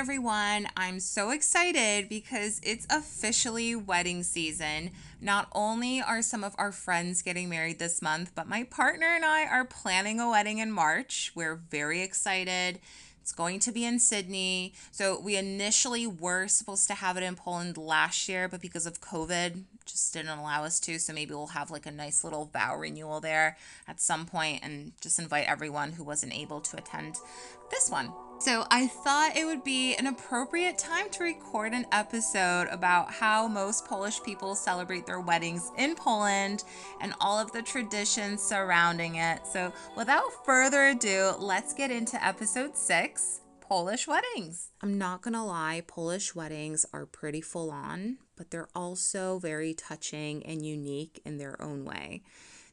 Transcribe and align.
everyone. 0.00 0.66
I'm 0.78 0.98
so 0.98 1.28
excited 1.28 2.08
because 2.08 2.58
it's 2.62 2.86
officially 2.88 3.76
wedding 3.76 4.22
season. 4.22 4.92
Not 5.20 5.48
only 5.54 6.00
are 6.00 6.22
some 6.22 6.42
of 6.42 6.54
our 6.56 6.72
friends 6.72 7.20
getting 7.20 7.50
married 7.50 7.78
this 7.78 8.00
month, 8.00 8.32
but 8.34 8.48
my 8.48 8.64
partner 8.64 9.08
and 9.08 9.26
I 9.26 9.44
are 9.44 9.66
planning 9.66 10.18
a 10.18 10.30
wedding 10.30 10.56
in 10.56 10.72
March. 10.72 11.32
We're 11.34 11.56
very 11.56 12.00
excited. 12.00 12.80
It's 13.20 13.32
going 13.32 13.60
to 13.60 13.72
be 13.72 13.84
in 13.84 13.98
Sydney. 13.98 14.72
So 14.90 15.20
we 15.20 15.36
initially 15.36 16.06
were 16.06 16.48
supposed 16.48 16.86
to 16.86 16.94
have 16.94 17.18
it 17.18 17.22
in 17.22 17.36
Poland 17.36 17.76
last 17.76 18.26
year, 18.26 18.48
but 18.48 18.62
because 18.62 18.86
of 18.86 19.02
COVID, 19.02 19.64
just 19.84 20.14
didn't 20.14 20.30
allow 20.30 20.64
us 20.64 20.80
to. 20.80 20.98
So 20.98 21.12
maybe 21.12 21.34
we'll 21.34 21.48
have 21.48 21.70
like 21.70 21.84
a 21.84 21.90
nice 21.90 22.24
little 22.24 22.46
vow 22.46 22.74
renewal 22.74 23.20
there 23.20 23.58
at 23.86 24.00
some 24.00 24.24
point 24.24 24.60
and 24.62 24.92
just 25.02 25.18
invite 25.18 25.46
everyone 25.46 25.92
who 25.92 26.04
wasn't 26.04 26.34
able 26.34 26.62
to 26.62 26.78
attend 26.78 27.16
this 27.70 27.90
one. 27.90 28.14
So 28.40 28.64
I 28.70 28.86
thought 28.86 29.36
it 29.36 29.44
would 29.44 29.62
be 29.64 29.94
an 29.96 30.06
appropriate 30.06 30.78
time 30.78 31.10
to 31.10 31.24
record 31.24 31.74
an 31.74 31.84
episode 31.92 32.68
about 32.70 33.12
how 33.12 33.46
most 33.46 33.84
Polish 33.84 34.22
people 34.22 34.54
celebrate 34.54 35.04
their 35.04 35.20
weddings 35.20 35.70
in 35.76 35.94
Poland 35.94 36.64
and 37.02 37.12
all 37.20 37.38
of 37.38 37.52
the 37.52 37.60
traditions 37.60 38.40
surrounding 38.40 39.16
it. 39.16 39.46
So 39.46 39.74
without 39.94 40.46
further 40.46 40.86
ado, 40.86 41.34
let's 41.38 41.74
get 41.74 41.90
into 41.90 42.24
episode 42.24 42.78
six. 42.78 43.42
Polish 43.60 44.08
weddings. 44.08 44.70
I'm 44.80 44.96
not 44.96 45.20
gonna 45.20 45.44
lie, 45.44 45.82
Polish 45.86 46.34
weddings 46.34 46.86
are 46.94 47.04
pretty 47.04 47.42
full 47.42 47.70
on, 47.70 48.16
but 48.36 48.50
they're 48.50 48.70
also 48.74 49.38
very 49.38 49.74
touching 49.74 50.44
and 50.46 50.64
unique 50.64 51.20
in 51.26 51.36
their 51.36 51.60
own 51.60 51.84
way. 51.84 52.22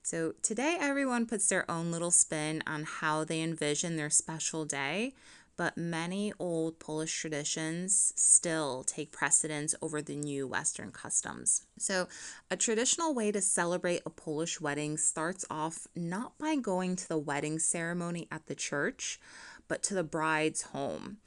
So, 0.01 0.35
today 0.41 0.77
everyone 0.79 1.25
puts 1.25 1.49
their 1.49 1.69
own 1.69 1.91
little 1.91 2.11
spin 2.11 2.63
on 2.65 2.85
how 2.85 3.25
they 3.25 3.41
envision 3.41 3.97
their 3.97 4.09
special 4.09 4.63
day, 4.63 5.13
but 5.57 5.77
many 5.77 6.31
old 6.39 6.79
Polish 6.79 7.19
traditions 7.19 8.13
still 8.15 8.83
take 8.83 9.11
precedence 9.11 9.73
over 9.81 10.01
the 10.01 10.15
new 10.15 10.47
Western 10.47 10.91
customs. 10.91 11.63
So, 11.79 12.07
a 12.49 12.55
traditional 12.55 13.13
way 13.13 13.31
to 13.31 13.41
celebrate 13.41 14.03
a 14.05 14.11
Polish 14.11 14.61
wedding 14.61 14.97
starts 14.97 15.43
off 15.49 15.87
not 15.95 16.37
by 16.37 16.55
going 16.55 16.95
to 16.95 17.07
the 17.07 17.17
wedding 17.17 17.57
ceremony 17.57 18.27
at 18.31 18.45
the 18.45 18.55
church, 18.55 19.19
but 19.67 19.83
to 19.83 19.93
the 19.93 20.03
bride's 20.03 20.61
home. 20.61 21.17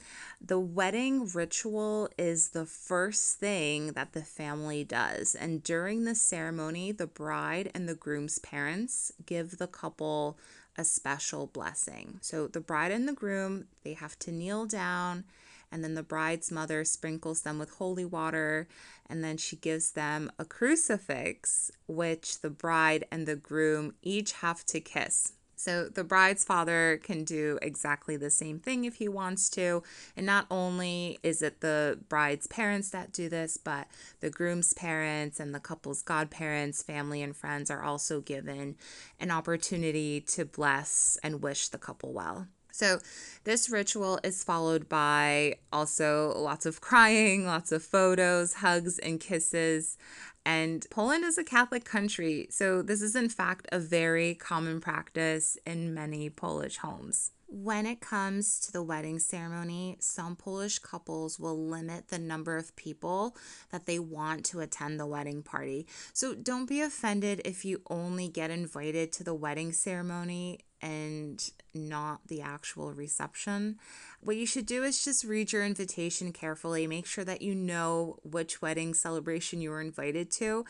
The 0.41 0.59
wedding 0.59 1.27
ritual 1.27 2.09
is 2.17 2.51
the 2.51 2.65
first 2.65 3.39
thing 3.39 3.93
that 3.93 4.13
the 4.13 4.23
family 4.23 4.85
does. 4.85 5.35
And 5.35 5.63
during 5.63 6.05
the 6.05 6.15
ceremony, 6.15 6.93
the 6.93 7.07
bride 7.07 7.71
and 7.75 7.89
the 7.89 7.95
groom's 7.95 8.39
parents 8.39 9.13
give 9.27 9.59
the 9.59 9.67
couple 9.67 10.39
a 10.81 10.85
special 10.85 11.47
blessing. 11.47 12.19
So 12.23 12.47
the 12.47 12.61
bride 12.61 12.91
and 12.91 13.07
the 13.07 13.13
groom, 13.13 13.67
they 13.85 13.93
have 13.93 14.19
to 14.21 14.33
kneel 14.33 14.65
down 14.65 15.25
and 15.71 15.85
then 15.85 15.95
the 15.95 16.03
bride's 16.03 16.51
mother 16.51 16.85
sprinkles 16.85 17.43
them 17.43 17.59
with 17.59 17.75
holy 17.75 18.05
water 18.07 18.67
and 19.07 19.23
then 19.23 19.37
she 19.37 19.57
gives 19.57 19.93
them 19.93 20.33
a 20.39 20.45
crucifix 20.45 21.71
which 21.87 22.41
the 22.41 22.49
bride 22.49 23.05
and 23.13 23.27
the 23.27 23.37
groom 23.37 23.93
each 24.03 24.33
have 24.33 24.65
to 24.65 24.81
kiss. 24.81 25.35
So 25.61 25.91
the 25.91 26.05
bride's 26.05 26.43
father 26.43 26.99
can 27.03 27.23
do 27.23 27.59
exactly 27.61 28.17
the 28.17 28.31
same 28.31 28.61
thing 28.61 28.87
if 28.87 28.95
he 28.95 29.09
wants 29.09 29.51
to. 29.51 29.83
And 30.17 30.25
not 30.25 30.47
only 30.51 31.19
is 31.23 31.43
it 31.43 31.61
the 31.61 31.99
bride's 32.09 32.47
parents 32.47 32.89
that 32.91 33.13
do 33.13 33.29
this, 33.29 33.59
but 33.59 33.87
the 34.21 34.31
groom's 34.31 34.73
parents 34.73 35.39
and 35.39 35.55
the 35.55 35.61
couple's 35.61 36.01
godparents, 36.01 36.83
family, 36.83 37.21
and 37.21 37.37
friends 37.37 37.71
are 37.71 37.83
also 37.83 38.23
given 38.23 38.77
an 39.19 39.31
opportunity 39.31 40.23
to 40.29 40.47
bless 40.47 41.19
and 41.23 41.43
wish 41.43 41.69
the 41.69 41.77
couple 41.77 42.15
well. 42.15 42.47
So, 42.73 43.01
this 43.45 43.69
ritual 43.69 44.21
is 44.23 44.43
followed 44.43 44.89
by 44.89 45.57
also 45.71 46.33
lots 46.39 46.65
of 46.65 46.81
crying, 46.81 47.45
lots 47.45 47.73
of 47.73 47.83
photos, 47.83 48.55
hugs, 48.55 48.99
and 48.99 49.21
kisses. 49.21 49.99
And 50.45 50.87
Poland 50.91 51.25
is 51.25 51.39
a 51.39 51.45
Catholic 51.45 51.85
country, 51.85 52.49
so 52.51 52.83
this 52.83 53.03
is 53.03 53.15
in 53.15 53.29
fact 53.29 53.69
a 53.71 53.79
very 53.79 54.35
common 54.35 54.81
practice 54.81 55.59
in 55.67 55.93
many 55.95 56.31
Polish 56.31 56.79
homes. 56.79 57.33
When 57.53 57.85
it 57.85 58.01
comes 58.01 58.61
to 58.61 58.73
the 58.73 58.83
wedding 58.83 59.19
ceremony, 59.19 59.97
some 59.99 60.37
Polish 60.37 60.79
couples 60.79 61.41
will 61.41 61.59
limit 61.59 62.07
the 62.07 62.19
number 62.19 62.57
of 62.57 62.77
people 62.77 63.37
that 63.73 63.87
they 63.87 63.99
want 63.99 64.45
to 64.47 64.61
attend 64.61 65.01
the 65.01 65.07
wedding 65.07 65.43
party. 65.43 65.89
So 66.13 66.33
don't 66.33 66.69
be 66.69 66.81
offended 66.81 67.43
if 67.45 67.65
you 67.65 67.83
only 67.91 68.29
get 68.29 68.51
invited 68.51 69.11
to 69.15 69.25
the 69.25 69.35
wedding 69.35 69.73
ceremony 69.73 70.61
and 70.81 71.51
not 71.75 72.21
the 72.29 72.41
actual 72.41 72.93
reception. 72.93 73.79
What 74.21 74.37
you 74.37 74.47
should 74.47 74.67
do 74.67 74.85
is 74.85 75.05
just 75.05 75.25
read 75.25 75.53
your 75.53 75.65
invitation 75.65 76.33
carefully. 76.33 76.87
Make 76.87 77.07
sure 77.07 77.25
that 77.25 77.43
you 77.43 77.57
know 77.57 78.19
which 78.23 78.63
wedding 78.63 78.95
celebration 78.95 79.61
you 79.61 79.71
were 79.71 79.81
invited 79.81 80.31
to. 80.33 80.65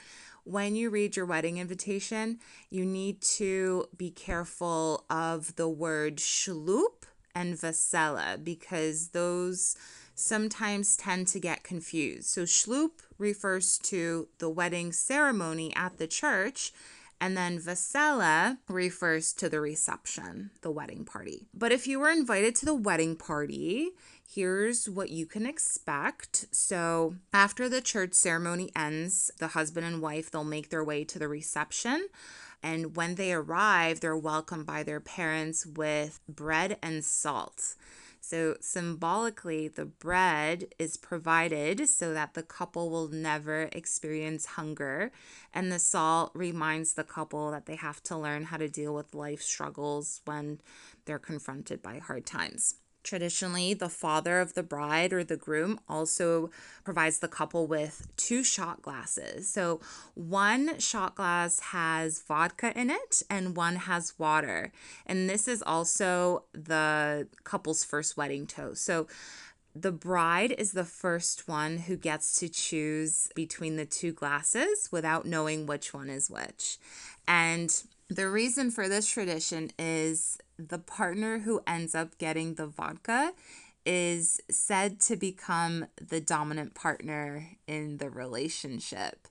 When 0.50 0.74
you 0.74 0.90
read 0.90 1.14
your 1.14 1.26
wedding 1.26 1.58
invitation, 1.58 2.40
you 2.70 2.84
need 2.84 3.20
to 3.38 3.84
be 3.96 4.10
careful 4.10 5.04
of 5.08 5.54
the 5.54 5.68
word 5.68 6.16
ślub 6.16 7.04
and 7.36 7.54
wesele 7.54 8.42
because 8.42 9.10
those 9.10 9.76
sometimes 10.16 10.96
tend 10.96 11.28
to 11.28 11.38
get 11.38 11.62
confused. 11.62 12.30
So, 12.30 12.42
ślub 12.42 12.90
refers 13.16 13.78
to 13.90 14.26
the 14.38 14.50
wedding 14.50 14.90
ceremony 14.90 15.72
at 15.76 15.98
the 15.98 16.08
church 16.08 16.72
and 17.20 17.36
then 17.36 17.58
Wesele 17.58 18.58
refers 18.68 19.32
to 19.34 19.48
the 19.48 19.60
reception, 19.60 20.50
the 20.62 20.70
wedding 20.70 21.04
party. 21.04 21.48
But 21.52 21.72
if 21.72 21.86
you 21.86 22.00
were 22.00 22.10
invited 22.10 22.54
to 22.56 22.64
the 22.64 22.74
wedding 22.74 23.14
party, 23.14 23.90
here's 24.26 24.88
what 24.88 25.10
you 25.10 25.26
can 25.26 25.44
expect. 25.44 26.46
So, 26.50 27.16
after 27.32 27.68
the 27.68 27.82
church 27.82 28.14
ceremony 28.14 28.70
ends, 28.74 29.30
the 29.38 29.48
husband 29.48 29.86
and 29.86 30.00
wife 30.00 30.30
they'll 30.30 30.44
make 30.44 30.70
their 30.70 30.84
way 30.84 31.04
to 31.04 31.18
the 31.18 31.28
reception. 31.28 32.08
And 32.62 32.96
when 32.96 33.14
they 33.14 33.32
arrive, 33.32 34.00
they're 34.00 34.16
welcomed 34.16 34.66
by 34.66 34.82
their 34.82 35.00
parents 35.00 35.66
with 35.66 36.20
bread 36.28 36.78
and 36.82 37.04
salt. 37.04 37.74
So, 38.20 38.56
symbolically, 38.60 39.68
the 39.68 39.86
bread 39.86 40.66
is 40.78 40.96
provided 40.96 41.88
so 41.88 42.12
that 42.12 42.34
the 42.34 42.42
couple 42.42 42.90
will 42.90 43.08
never 43.08 43.68
experience 43.72 44.46
hunger. 44.46 45.10
And 45.54 45.72
the 45.72 45.78
salt 45.78 46.30
reminds 46.34 46.94
the 46.94 47.04
couple 47.04 47.50
that 47.50 47.66
they 47.66 47.76
have 47.76 48.02
to 48.04 48.16
learn 48.16 48.44
how 48.44 48.58
to 48.58 48.68
deal 48.68 48.94
with 48.94 49.14
life 49.14 49.42
struggles 49.42 50.20
when 50.26 50.60
they're 51.06 51.18
confronted 51.18 51.82
by 51.82 51.98
hard 51.98 52.26
times. 52.26 52.76
Traditionally, 53.02 53.72
the 53.72 53.88
father 53.88 54.40
of 54.40 54.54
the 54.54 54.62
bride 54.62 55.12
or 55.12 55.24
the 55.24 55.36
groom 55.36 55.80
also 55.88 56.50
provides 56.84 57.18
the 57.18 57.28
couple 57.28 57.66
with 57.66 58.06
two 58.16 58.44
shot 58.44 58.82
glasses. 58.82 59.48
So, 59.48 59.80
one 60.14 60.78
shot 60.78 61.14
glass 61.14 61.60
has 61.60 62.20
vodka 62.20 62.78
in 62.78 62.90
it 62.90 63.22
and 63.30 63.56
one 63.56 63.76
has 63.76 64.18
water. 64.18 64.70
And 65.06 65.30
this 65.30 65.48
is 65.48 65.62
also 65.62 66.44
the 66.52 67.26
couple's 67.44 67.84
first 67.84 68.16
wedding 68.18 68.46
toast. 68.46 68.84
So, 68.84 69.06
the 69.74 69.92
bride 69.92 70.52
is 70.58 70.72
the 70.72 70.84
first 70.84 71.46
one 71.46 71.78
who 71.78 71.96
gets 71.96 72.38
to 72.40 72.48
choose 72.48 73.30
between 73.34 73.76
the 73.76 73.86
two 73.86 74.12
glasses 74.12 74.88
without 74.90 75.26
knowing 75.26 75.66
which 75.66 75.94
one 75.94 76.10
is 76.10 76.28
which. 76.28 76.78
And 77.28 77.72
the 78.08 78.28
reason 78.28 78.72
for 78.72 78.88
this 78.88 79.08
tradition 79.08 79.70
is 79.78 80.38
the 80.68 80.78
partner 80.78 81.40
who 81.40 81.60
ends 81.66 81.94
up 81.94 82.18
getting 82.18 82.54
the 82.54 82.66
vodka 82.66 83.32
is 83.86 84.40
said 84.50 85.00
to 85.00 85.16
become 85.16 85.86
the 86.00 86.20
dominant 86.20 86.74
partner 86.74 87.48
in 87.66 87.96
the 87.96 88.10
relationship. 88.10 89.26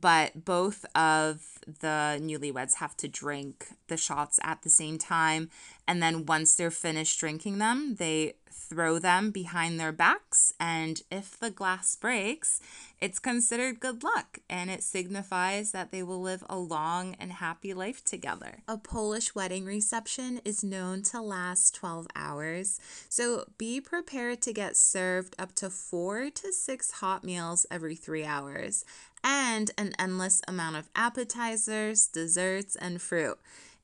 But 0.00 0.44
both 0.44 0.84
of 0.96 1.60
the 1.66 2.18
newlyweds 2.20 2.74
have 2.74 2.96
to 2.96 3.08
drink 3.08 3.68
the 3.86 3.96
shots 3.96 4.40
at 4.42 4.62
the 4.62 4.70
same 4.70 4.98
time. 4.98 5.50
And 5.86 6.02
then 6.02 6.26
once 6.26 6.54
they're 6.54 6.72
finished 6.72 7.20
drinking 7.20 7.58
them, 7.58 7.94
they 7.96 8.34
throw 8.50 8.98
them 8.98 9.30
behind 9.30 9.78
their 9.78 9.92
backs. 9.92 10.52
And 10.58 11.02
if 11.10 11.38
the 11.38 11.50
glass 11.50 11.94
breaks, 11.96 12.60
it's 13.00 13.18
considered 13.18 13.80
good 13.80 14.02
luck 14.02 14.38
and 14.48 14.70
it 14.70 14.82
signifies 14.82 15.72
that 15.72 15.90
they 15.90 16.02
will 16.02 16.20
live 16.20 16.42
a 16.48 16.56
long 16.56 17.14
and 17.20 17.32
happy 17.32 17.74
life 17.74 18.04
together. 18.04 18.62
A 18.66 18.78
Polish 18.78 19.34
wedding 19.34 19.64
reception 19.64 20.40
is 20.44 20.64
known 20.64 21.02
to 21.04 21.20
last 21.20 21.74
12 21.74 22.06
hours, 22.16 22.80
so 23.08 23.44
be 23.58 23.80
prepared 23.80 24.40
to 24.42 24.52
get 24.52 24.76
served 24.76 25.34
up 25.38 25.54
to 25.56 25.68
four 25.70 26.30
to 26.30 26.52
six 26.52 26.92
hot 26.92 27.24
meals 27.24 27.66
every 27.70 27.94
three 27.94 28.24
hours 28.24 28.84
and 29.24 29.70
an 29.78 29.94
endless 29.98 30.42
amount 30.46 30.76
of 30.76 30.88
appetizers, 30.94 32.06
desserts, 32.06 32.76
and 32.76 33.00
fruit. 33.00 33.38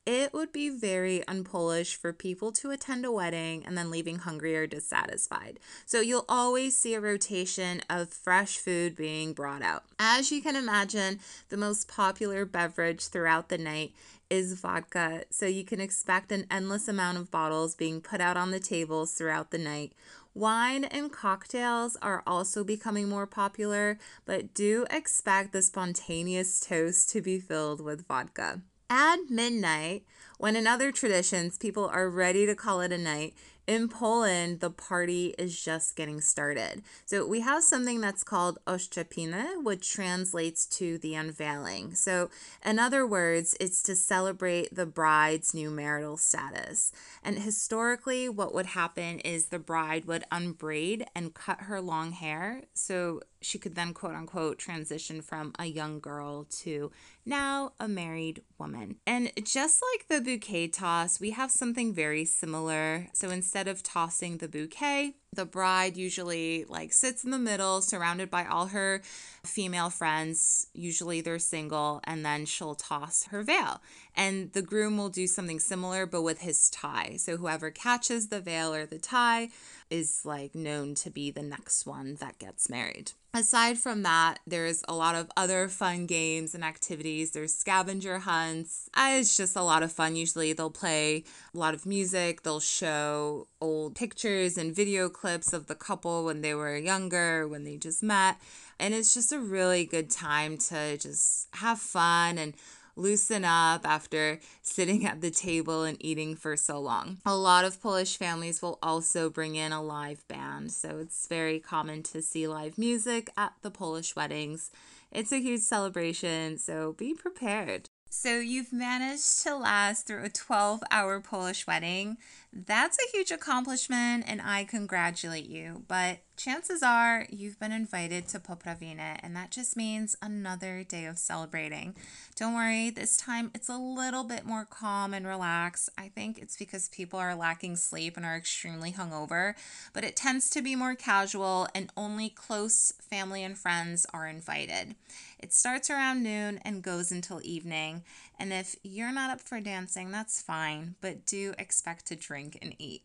It 0.05 0.33
would 0.33 0.51
be 0.51 0.69
very 0.69 1.23
unpolish 1.27 1.95
for 1.95 2.11
people 2.11 2.51
to 2.51 2.71
attend 2.71 3.05
a 3.05 3.11
wedding 3.11 3.63
and 3.65 3.77
then 3.77 3.91
leaving 3.91 4.19
hungry 4.19 4.55
or 4.55 4.65
dissatisfied. 4.65 5.59
So 5.85 6.01
you'll 6.01 6.25
always 6.27 6.75
see 6.75 6.95
a 6.95 7.01
rotation 7.01 7.81
of 7.89 8.09
fresh 8.09 8.57
food 8.57 8.95
being 8.95 9.33
brought 9.33 9.61
out. 9.61 9.83
As 9.99 10.31
you 10.31 10.41
can 10.41 10.55
imagine, 10.55 11.19
the 11.49 11.57
most 11.57 11.87
popular 11.87 12.45
beverage 12.45 13.07
throughout 13.07 13.49
the 13.49 13.59
night 13.59 13.93
is 14.31 14.53
vodka, 14.53 15.25
so 15.29 15.45
you 15.45 15.65
can 15.65 15.81
expect 15.81 16.31
an 16.31 16.47
endless 16.49 16.87
amount 16.87 17.17
of 17.17 17.29
bottles 17.29 17.75
being 17.75 18.01
put 18.01 18.21
out 18.21 18.37
on 18.37 18.49
the 18.51 18.61
tables 18.61 19.11
throughout 19.11 19.51
the 19.51 19.57
night. 19.57 19.93
Wine 20.33 20.85
and 20.85 21.11
cocktails 21.11 21.97
are 22.01 22.23
also 22.25 22.63
becoming 22.63 23.09
more 23.09 23.27
popular, 23.27 23.99
but 24.25 24.53
do 24.53 24.85
expect 24.89 25.51
the 25.51 25.61
spontaneous 25.61 26.61
toast 26.61 27.09
to 27.09 27.21
be 27.21 27.39
filled 27.39 27.81
with 27.81 28.07
vodka. 28.07 28.61
At 28.93 29.29
midnight, 29.29 30.03
when 30.37 30.57
in 30.57 30.67
other 30.67 30.91
traditions 30.91 31.57
people 31.57 31.85
are 31.85 32.09
ready 32.09 32.45
to 32.45 32.53
call 32.55 32.81
it 32.81 32.91
a 32.91 32.97
night, 32.97 33.33
in 33.65 33.87
Poland, 33.87 34.59
the 34.59 34.69
party 34.69 35.33
is 35.37 35.63
just 35.63 35.95
getting 35.95 36.19
started. 36.19 36.83
So 37.05 37.25
we 37.25 37.39
have 37.39 37.63
something 37.63 38.01
that's 38.01 38.25
called 38.25 38.59
Oczepiny, 38.67 39.63
which 39.63 39.93
translates 39.93 40.65
to 40.65 40.97
the 40.97 41.15
unveiling. 41.15 41.95
So, 41.95 42.29
in 42.65 42.79
other 42.79 43.07
words, 43.07 43.55
it's 43.61 43.81
to 43.83 43.95
celebrate 43.95 44.75
the 44.75 44.85
bride's 44.85 45.53
new 45.53 45.71
marital 45.71 46.17
status. 46.17 46.91
And 47.23 47.39
historically, 47.39 48.27
what 48.27 48.53
would 48.53 48.65
happen 48.65 49.19
is 49.19 49.45
the 49.45 49.59
bride 49.59 50.03
would 50.03 50.25
unbraid 50.33 51.05
and 51.15 51.33
cut 51.33 51.61
her 51.61 51.79
long 51.79 52.11
hair. 52.11 52.63
So 52.73 53.21
she 53.41 53.57
could 53.57 53.75
then, 53.75 53.93
quote 53.93 54.15
unquote, 54.15 54.57
transition 54.57 55.21
from 55.21 55.53
a 55.57 55.65
young 55.65 55.99
girl 55.99 56.45
to 56.61 56.91
now 57.25 57.73
a 57.79 57.87
married 57.87 58.41
woman. 58.57 58.97
And 59.05 59.31
just 59.43 59.81
like 59.91 60.07
the 60.07 60.21
bouquet 60.21 60.67
toss, 60.67 61.19
we 61.19 61.31
have 61.31 61.51
something 61.51 61.93
very 61.93 62.25
similar. 62.25 63.07
So 63.13 63.29
instead 63.29 63.67
of 63.67 63.83
tossing 63.83 64.37
the 64.37 64.47
bouquet, 64.47 65.15
the 65.33 65.45
bride 65.45 65.95
usually 65.95 66.65
like 66.67 66.91
sits 66.91 67.23
in 67.23 67.31
the 67.31 67.39
middle 67.39 67.81
surrounded 67.81 68.29
by 68.29 68.45
all 68.45 68.67
her 68.67 69.01
female 69.45 69.89
friends. 69.89 70.67
Usually 70.73 71.21
they're 71.21 71.39
single 71.39 72.01
and 72.03 72.25
then 72.25 72.45
she'll 72.45 72.75
toss 72.75 73.23
her 73.27 73.41
veil. 73.41 73.81
And 74.13 74.51
the 74.51 74.61
groom 74.61 74.97
will 74.97 75.07
do 75.07 75.27
something 75.27 75.61
similar 75.61 76.05
but 76.05 76.23
with 76.23 76.41
his 76.41 76.69
tie. 76.69 77.15
So 77.17 77.37
whoever 77.37 77.71
catches 77.71 78.27
the 78.27 78.41
veil 78.41 78.73
or 78.73 78.85
the 78.85 78.99
tie 78.99 79.49
is 79.89 80.25
like 80.25 80.53
known 80.53 80.95
to 80.95 81.09
be 81.09 81.31
the 81.31 81.41
next 81.41 81.85
one 81.85 82.15
that 82.15 82.37
gets 82.37 82.69
married. 82.69 83.13
Aside 83.33 83.77
from 83.77 84.03
that 84.03 84.39
there's 84.45 84.83
a 84.89 84.93
lot 84.93 85.15
of 85.15 85.31
other 85.37 85.69
fun 85.69 86.07
games 86.07 86.53
and 86.53 86.65
activities. 86.65 87.31
There's 87.31 87.55
scavenger 87.55 88.19
hunts. 88.19 88.89
Uh, 88.93 89.11
it's 89.13 89.37
just 89.37 89.55
a 89.55 89.63
lot 89.63 89.83
of 89.83 89.93
fun. 89.93 90.17
Usually 90.17 90.51
they'll 90.51 90.69
play 90.69 91.23
a 91.53 91.57
lot 91.57 91.73
of 91.73 91.85
music. 91.85 92.43
They'll 92.43 92.59
show 92.59 93.47
old 93.61 93.95
pictures 93.95 94.57
and 94.57 94.75
video 94.75 95.07
clips 95.07 95.20
of 95.23 95.67
the 95.67 95.75
couple 95.75 96.25
when 96.25 96.41
they 96.41 96.53
were 96.53 96.75
younger, 96.75 97.47
when 97.47 97.63
they 97.63 97.77
just 97.77 98.01
met. 98.01 98.37
And 98.79 98.93
it's 98.93 99.13
just 99.13 99.31
a 99.31 99.39
really 99.39 99.85
good 99.85 100.09
time 100.09 100.57
to 100.57 100.97
just 100.97 101.47
have 101.55 101.79
fun 101.79 102.37
and 102.37 102.53
loosen 102.95 103.45
up 103.45 103.85
after 103.85 104.39
sitting 104.61 105.05
at 105.05 105.21
the 105.21 105.31
table 105.31 105.83
and 105.83 105.97
eating 106.03 106.35
for 106.35 106.57
so 106.57 106.79
long. 106.79 107.17
A 107.25 107.35
lot 107.35 107.65
of 107.65 107.81
Polish 107.81 108.17
families 108.17 108.61
will 108.61 108.79
also 108.81 109.29
bring 109.29 109.55
in 109.55 109.71
a 109.71 109.81
live 109.81 110.27
band, 110.27 110.71
so 110.71 110.97
it's 110.99 111.27
very 111.27 111.59
common 111.59 112.03
to 112.03 112.21
see 112.21 112.47
live 112.47 112.77
music 112.77 113.29
at 113.37 113.53
the 113.61 113.71
Polish 113.71 114.15
weddings. 114.15 114.71
It's 115.11 115.31
a 115.31 115.41
huge 115.41 115.61
celebration, 115.61 116.57
so 116.57 116.93
be 116.93 117.13
prepared. 117.13 117.89
So 118.13 118.39
you've 118.39 118.73
managed 118.73 119.41
to 119.43 119.55
last 119.55 120.05
through 120.05 120.25
a 120.25 120.29
12 120.29 120.83
hour 120.91 121.21
Polish 121.21 121.65
wedding. 121.65 122.17
That's 122.51 122.97
a 122.99 123.09
huge 123.15 123.31
accomplishment, 123.31 124.25
and 124.27 124.41
I 124.41 124.65
congratulate 124.65 125.47
you. 125.47 125.85
But 125.87 126.19
chances 126.43 126.81
are 126.81 127.27
you've 127.29 127.59
been 127.59 127.71
invited 127.71 128.27
to 128.27 128.39
Poprawiny, 128.39 129.19
and 129.21 129.35
that 129.35 129.51
just 129.51 129.77
means 129.77 130.15
another 130.23 130.83
day 130.83 131.05
of 131.05 131.19
celebrating. 131.19 131.95
Don't 132.35 132.55
worry, 132.55 132.89
this 132.89 133.15
time 133.15 133.51
it's 133.53 133.69
a 133.69 133.77
little 133.77 134.23
bit 134.23 134.43
more 134.43 134.65
calm 134.65 135.13
and 135.13 135.27
relaxed. 135.27 135.89
I 135.99 136.07
think 136.07 136.39
it's 136.39 136.57
because 136.57 136.89
people 136.89 137.19
are 137.19 137.35
lacking 137.35 137.75
sleep 137.75 138.17
and 138.17 138.25
are 138.25 138.35
extremely 138.35 138.91
hungover, 138.91 139.53
but 139.93 140.03
it 140.03 140.15
tends 140.15 140.49
to 140.51 140.63
be 140.63 140.75
more 140.75 140.95
casual, 140.95 141.67
and 141.75 141.91
only 141.95 142.29
close 142.29 142.91
family 143.07 143.43
and 143.43 143.55
friends 143.55 144.07
are 144.11 144.25
invited. 144.25 144.95
It 145.37 145.53
starts 145.53 145.91
around 145.91 146.23
noon 146.23 146.59
and 146.65 146.81
goes 146.81 147.11
until 147.11 147.41
evening, 147.43 148.01
and 148.39 148.51
if 148.51 148.75
you're 148.81 149.13
not 149.13 149.29
up 149.29 149.41
for 149.41 149.59
dancing, 149.59 150.09
that's 150.09 150.41
fine, 150.41 150.95
but 151.01 151.23
do 151.27 151.53
expect 151.59 152.07
to 152.07 152.15
drink, 152.15 152.57
and 152.63 152.73
eat. 152.79 153.03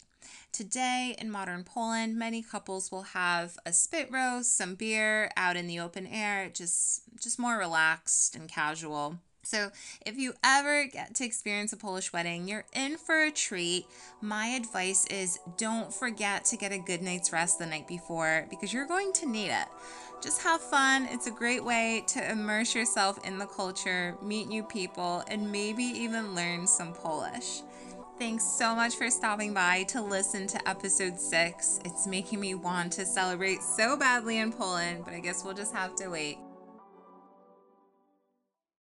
Today 0.52 1.14
in 1.18 1.30
modern 1.30 1.64
Poland, 1.64 2.16
many 2.16 2.42
couples 2.42 2.90
will 2.90 3.02
have 3.02 3.58
a 3.66 3.72
spit 3.72 4.10
roast, 4.10 4.56
some 4.56 4.74
beer 4.74 5.30
out 5.36 5.56
in 5.56 5.66
the 5.66 5.80
open 5.80 6.06
air, 6.06 6.48
just 6.52 7.02
just 7.20 7.38
more 7.38 7.58
relaxed 7.58 8.34
and 8.34 8.48
casual. 8.48 9.18
So, 9.46 9.70
if 10.04 10.18
you 10.18 10.34
ever 10.42 10.86
get 10.86 11.14
to 11.14 11.24
experience 11.24 11.72
a 11.72 11.76
Polish 11.76 12.12
wedding, 12.12 12.48
you're 12.48 12.64
in 12.72 12.96
for 12.96 13.22
a 13.22 13.30
treat. 13.30 13.86
My 14.20 14.46
advice 14.46 15.06
is 15.06 15.38
don't 15.56 15.94
forget 15.94 16.44
to 16.46 16.56
get 16.56 16.72
a 16.72 16.78
good 16.78 17.00
night's 17.00 17.32
rest 17.32 17.60
the 17.60 17.66
night 17.66 17.86
before 17.86 18.46
because 18.50 18.72
you're 18.72 18.88
going 18.88 19.12
to 19.12 19.26
need 19.26 19.50
it. 19.50 19.68
Just 20.20 20.42
have 20.42 20.60
fun. 20.60 21.06
It's 21.12 21.28
a 21.28 21.30
great 21.30 21.64
way 21.64 22.02
to 22.08 22.28
immerse 22.28 22.74
yourself 22.74 23.24
in 23.24 23.38
the 23.38 23.46
culture, 23.46 24.16
meet 24.20 24.48
new 24.48 24.64
people, 24.64 25.22
and 25.28 25.52
maybe 25.52 25.84
even 25.84 26.34
learn 26.34 26.66
some 26.66 26.92
Polish. 26.92 27.62
Thanks 28.18 28.44
so 28.44 28.74
much 28.74 28.96
for 28.96 29.10
stopping 29.10 29.52
by 29.52 29.82
to 29.88 30.00
listen 30.00 30.46
to 30.46 30.68
episode 30.68 31.20
six. 31.20 31.80
It's 31.84 32.06
making 32.06 32.40
me 32.40 32.54
want 32.54 32.94
to 32.94 33.04
celebrate 33.04 33.62
so 33.62 33.94
badly 33.94 34.38
in 34.38 34.54
Poland, 34.54 35.04
but 35.04 35.12
I 35.12 35.20
guess 35.20 35.44
we'll 35.44 35.52
just 35.52 35.74
have 35.74 35.94
to 35.96 36.08
wait. 36.08 36.38